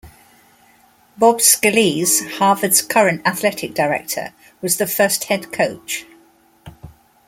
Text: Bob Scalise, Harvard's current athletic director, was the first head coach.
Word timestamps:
Bob 1.15 1.37
Scalise, 1.37 2.27
Harvard's 2.39 2.81
current 2.81 3.21
athletic 3.23 3.75
director, 3.75 4.33
was 4.59 4.77
the 4.77 4.87
first 4.87 5.25
head 5.25 5.51
coach. 5.51 6.07